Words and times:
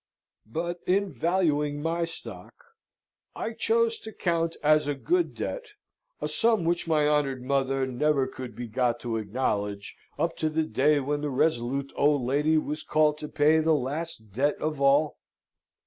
But 0.47 0.79
in 0.87 1.11
valuing 1.13 1.79
my 1.79 2.05
stock, 2.05 2.55
I 3.35 3.53
chose 3.53 3.99
to 3.99 4.11
count 4.11 4.57
as 4.63 4.87
a 4.87 4.95
good 4.95 5.35
debt 5.35 5.65
a 6.19 6.27
sum 6.27 6.63
which 6.65 6.87
my 6.87 7.07
honoured 7.07 7.43
mother 7.43 7.85
never 7.85 8.25
could 8.25 8.55
be 8.55 8.65
got 8.67 8.99
to 9.01 9.17
acknowledge 9.17 9.95
up 10.17 10.35
to 10.37 10.49
the 10.49 10.63
day 10.63 10.99
when 11.01 11.21
the 11.21 11.29
resolute 11.29 11.93
old 11.95 12.23
lady 12.23 12.57
was 12.57 12.81
called 12.81 13.19
to 13.19 13.27
pay 13.27 13.59
the 13.59 13.75
last 13.75 14.31
debt 14.31 14.55
of 14.57 14.81
all. 14.81 15.19